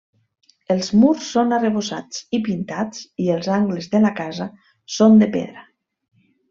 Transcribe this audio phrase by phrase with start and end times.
[0.75, 4.53] Els murs són arrebossats i pintats i els angles de la casa
[4.99, 5.67] són de pedra.